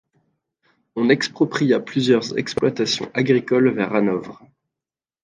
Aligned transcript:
On 0.95 1.09
expropria 1.09 1.79
plusieurs 1.79 2.35
exploitations 2.35 3.11
agricoles 3.13 3.69
vers 3.69 3.93
Hanovre. 3.93 4.41